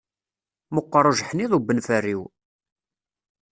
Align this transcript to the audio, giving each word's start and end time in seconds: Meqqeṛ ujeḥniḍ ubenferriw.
Meqqeṛ 0.73 1.05
ujeḥniḍ 1.11 1.51
ubenferriw. 1.57 2.21